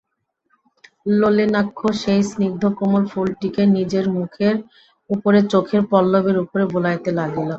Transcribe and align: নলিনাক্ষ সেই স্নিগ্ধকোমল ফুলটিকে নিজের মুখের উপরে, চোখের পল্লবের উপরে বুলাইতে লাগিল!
নলিনাক্ষ 1.13 1.79
সেই 2.01 2.21
স্নিগ্ধকোমল 2.29 3.03
ফুলটিকে 3.11 3.63
নিজের 3.75 4.05
মুখের 4.15 4.55
উপরে, 5.09 5.39
চোখের 5.51 5.81
পল্লবের 5.91 6.37
উপরে 6.43 6.63
বুলাইতে 6.73 7.09
লাগিল! 7.19 7.47